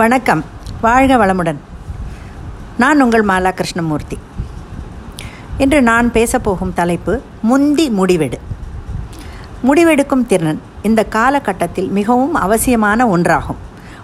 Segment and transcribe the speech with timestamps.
[0.00, 0.44] வணக்கம்.
[0.80, 1.56] வாழ்க வளமுடன்.
[2.78, 4.18] நான் உங்கள் மாலா கிருஷ்ணமூர்த்தி
[5.58, 8.38] இன்று நான் பேசப்போகும் தலைப்பு முந்தி முடிவெடு.
[9.62, 13.60] முடிவெடுக்கும் திறன் இந்த காலகட்டத்தில் மிகவும் அவசியமான ஒன்றாகும்.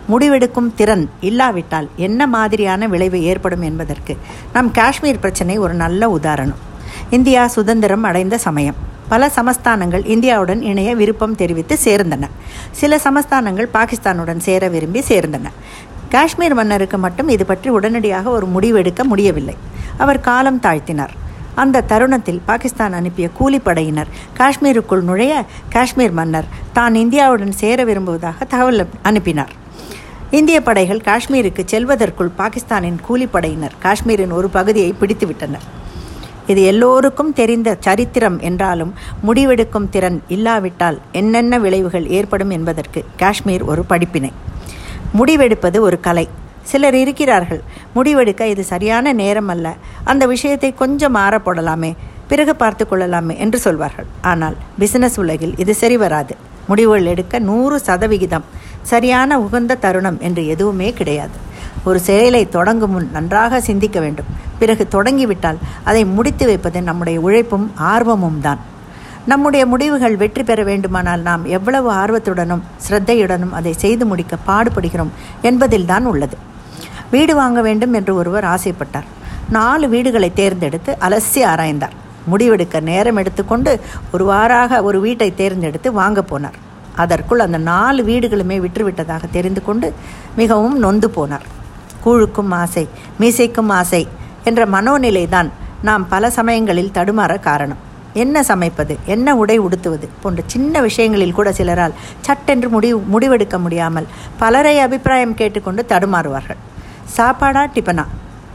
[0.09, 4.19] முடிவெடுக்கும் திறன் இல்லாவிட்டால் என்ன மாதிரியான விளைவு ஏற்படும் என்பதற்கு
[4.53, 6.58] நம் காஷ்மீர் பிரச்சனை ஒரு நல்ல உதாரணம்.
[7.10, 8.94] இந்தியா சுதந்திரம் அடைந்த சமயம்.
[9.08, 12.24] பல சமஸ்தானங்கள் இந்தியாவுடன் இணைய விருப்பம் தெரிவித்து சேர்ந்தன.
[12.70, 15.52] சில சமஸ்தானங்கள் பாகிஸ்தானுடன் சேர விரும்பி சேர்ந்தன.
[16.14, 19.56] காஷ்மீர் மன்னருக்கு மட்டும் இது பற்றி உடனடியாக ஒரு முடிவெடுக்க முடியவில்லை.
[19.98, 21.14] அவர் காலம் தாழ்த்தினார்.
[21.62, 25.34] அந்த தருணத்தில் பாகிஸ்தான் அனுப்பிய கூலிப்படையினர் காஷ்மீருக்குள் நுழைய
[25.75, 29.55] காஷ்மீர் மன்னர் தான் இந்தியாவுடன் சேர விரும்புவதாக தகவல் அனுப்பினார்.
[30.30, 35.66] இந்திய படைகள் காஷ்மீருக்கு செல்வதற்குள் பாகிஸ்தானின் கூலிப்படையினர் காஷ்மீரின் ஒரு பகுதியை பிடித்துவிட்டனர்.
[36.52, 38.92] இது எல்லோருக்கும் தெரிந்த சரித்திரம் என்றாலும்
[39.27, 44.32] முடிவெடுக்கும் திறன் இல்லாவிட்டால் என்னென்ன விளைவுகள் ஏற்படும் என்பதற்கு காஷ்மீர் ஒரு படிப்பினை.
[45.19, 46.27] முடிவெடுப்பது ஒரு கலை.
[46.70, 47.62] சிலர் இருக்கிறார்கள்
[47.96, 49.66] முடிவெடுக்க இது சரியான நேரம் அல்ல
[50.05, 51.91] அந்த விஷயத்தை கொஞ்சம் மாற போடலாமே
[52.30, 54.08] பிறகு பார்த்து கொள்ளலாமே என்று சொல்வார்கள்.
[54.31, 56.34] ஆனால் பிசினஸ் உலகில் இது சரி வராது.
[56.69, 58.47] முடிவுகள் எடுக்க நூறு சதவிகிதம்
[58.92, 61.36] சரியான உகந்த தருணம் என்று எதுவுமே கிடையாது.
[61.88, 64.31] ஒரு செயலை தொடங்கும் முன் நன்றாக சிந்திக்க வேண்டும்.
[64.59, 68.61] பிறகு தொடங்கிவிட்டால் அதை முடித்து வைப்பது நம்முடைய உழைப்பும் ஆர்வமும் தான்.
[69.33, 75.12] நம்முடைய முடிவுகள் வெற்றி பெற வேண்டுமானால் நாம் எவ்வளவு ஆர்வத்துடனும் சிரத்தையுடனும் அதை செய்து முடிக்க பாடுபடுகிறோம்
[75.49, 76.37] என்பதில்தான் உள்ளது.
[77.11, 79.09] வீடு வாங்க வேண்டும் என்று ஒருவர் ஆசைப்பட்டார்.
[79.57, 81.97] நாலு வீடுகளை தேர்ந்தெடுத்து அலசி ஆராய்ந்தார்.
[82.31, 83.73] முடிவெடுக்க நேரம் எடுத்துக்கொண்டு
[84.12, 86.57] ஒரு வாராக ஒரு வீட்டை தேர்ந்தெடுத்து வாங்க போனார்.
[87.03, 89.89] அதற்குள் அந்த நாலு வீடுகளுமே விற்றுவிட்டதாக தெரிந்து கொண்டு
[90.41, 91.47] மிகவும் நொந்து போனார்.
[92.05, 92.84] கூழுக்கும் ஆசை
[93.21, 94.03] மீசைக்கும் ஆசை
[94.47, 95.48] என்ற மனோநிலைதான்
[95.83, 97.80] நாம் பல சமயங்களில் தடுமாற காரணம்.
[98.12, 98.94] என்ன சமைப்பது?
[99.05, 100.06] என்ன உடை உடுத்துவது?
[100.22, 104.06] போன்ற சின்ன விஷயங்களில் கூட சிலரால் சட்டென்று முடிவு முடிவெடுக்க முடியாமல்
[104.38, 106.61] பலரை அபிப்பிராயம் கேட்டுக்கொண்டு தடுமாறுவார்கள்.
[107.16, 108.05] சாப்பாடா டிபனா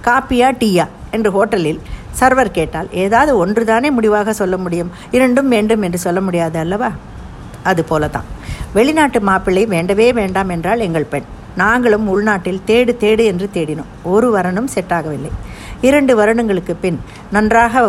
[0.08, 0.88] காப்பியா டீயா?
[1.11, 1.80] என்று ஹோட்டலில்
[2.20, 4.92] சர்வர் கேட்டால் ஏதாவது ஒன்றுதானே முடிவாக சொல்ல முடியும்.
[5.11, 6.89] இரண்டும் வேண்டும் என்று சொல்ல முடியாது அல்லவா?
[7.64, 8.27] அது போல தான்
[8.73, 11.30] வெளிநாட்டு மாப்பிள்ளை வேண்டவே வேண்டாம் என்றால் எங்கள் பெண்.
[11.55, 13.92] நாங்களும் உள்நாட்டில் தேடு தேடு என்று தேடினோம்.
[14.04, 15.32] ஒரு வரனும் செட் ஆகவில்லை.
[15.89, 16.99] இரண்டு வருடங்களுக்கு பின்
[17.36, 17.83] நன்றாக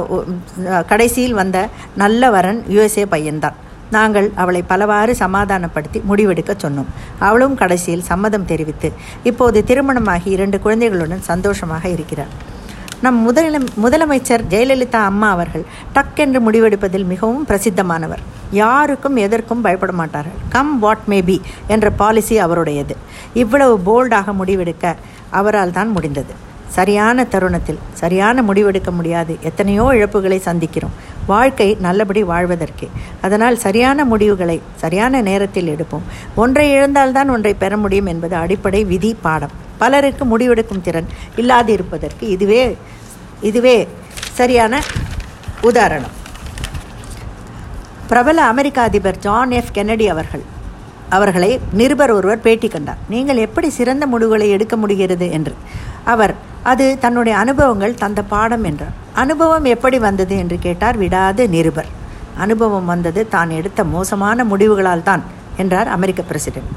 [0.92, 1.58] கடைசியில் வந்த
[2.02, 3.58] நல்ல வரன் யுஎஸ்ஏ பையன்தான்.
[3.96, 6.90] நாங்கள் அவளை பலவாறு சமாதானப்படுத்தி முடிவெடுக்க சொன்னோம்.
[7.26, 8.88] அவளும் கடைசியில் சம்மதம் தெரிவித்து
[9.30, 12.32] இப்போது திருமணமாகி இரண்டு குழந்தைகளுடன் சந்தோஷமாக இருக்கிறார்.
[13.04, 15.64] நம் முதல முதலமைச்சர் ஜெயலலிதா அம்மா அவர்கள்
[15.96, 18.22] டக்கென்று முடிவெடுப்பதில் மிகவும் பிரசித்தமானவர்.
[18.60, 20.38] யாருக்கும் எதற்கும் பயப்பட மாட்டார்கள்.
[20.54, 21.36] கம் வாட் மே பி
[21.74, 22.96] என்ற பாலிசி அவருடையது.
[23.42, 24.94] இவ்வளவு போல்டாக முடிவெடுக்க
[25.40, 26.34] அவரால் தான் முடிந்தது.
[26.76, 29.32] சரியான தருணத்தில் சரியான முடிவெடுக்க முடியாது.
[29.48, 30.94] எத்தனையோ இழப்புகளை சந்திக்கிறோம்.
[31.26, 32.88] வாழ்க்கை நல்லபடி வாழ்வதற்கே.
[33.20, 36.06] அதனால் சரியான முடிவுகளை சரியான நேரத்தில் எடுப்போம்.
[36.42, 39.54] ஒன்றை இழந்தால்தான் ஒன்றை பெற முடியும் என்பது அடிப்படை விதி பாடம்.
[39.82, 42.62] பலருக்கு முடிவெடுக்கும் திறன் இல்லாதிருப்பதற்கு இதுவே
[43.50, 43.76] இதுவே
[44.40, 44.74] சரியான
[45.70, 46.14] உதாரணம்.
[48.08, 50.44] பிரபல அமெரிக்க அதிபர் ஜான் எஃப் கென்னடி அவர்கள்
[51.16, 51.50] அவர்களை
[51.80, 53.00] நிருபர் ஒருவர் பேட்டி கண்டார்.
[53.08, 55.54] நீங்கள் எப்படி சிறந்த முடிவுகளை எடுக்க முடிகிறது என்று.
[56.14, 56.34] அவர்
[56.70, 61.90] அது தன்னுடைய அனுபவங்கள் தந்த பாடம் என்றார் அனுபவம் எப்படி வந்தது என்று கேட்டார் விடாது நிருபர்.
[62.44, 65.22] அனுபவம் வந்தது தான் எடுத்த மோசமான முடிவுகளால் தான்
[65.56, 66.72] என்றார் அமெரிக்க பிரசிடென்ட்.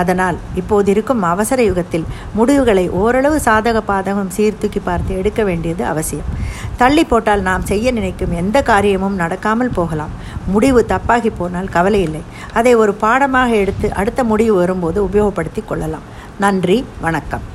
[0.00, 2.06] அதனால் இப்போது இருக்கும் அவசர யுகத்தில்
[2.38, 6.30] முடிவுகளை ஓரளவு சாதக பாதகம் சீர்தூக்கி பார்த்து எடுக்க வேண்டியது அவசியம்.
[6.76, 10.14] தள்ளி போட்டால் நாம் செய்ய நினைக்கும் எந்த காரியமும் நடக்காமல் போகலாம்.
[10.54, 12.22] முடிவு தப்பாகி போனால் கவலை இல்லை.
[12.52, 16.08] அதை ஒரு பாடமாக எடுத்து அடுத்த முடிவு வரும்போது உபயோகப்படுத்தி கொள்ளலாம்.
[16.38, 17.46] நன்றி வணக்கம்.